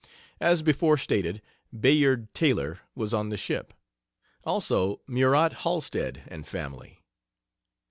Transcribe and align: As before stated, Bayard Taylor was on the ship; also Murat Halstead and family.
As 0.39 0.63
before 0.63 0.97
stated, 0.97 1.43
Bayard 1.79 2.33
Taylor 2.33 2.79
was 2.95 3.13
on 3.13 3.29
the 3.29 3.37
ship; 3.37 3.71
also 4.43 4.99
Murat 5.05 5.53
Halstead 5.59 6.23
and 6.27 6.47
family. 6.47 7.03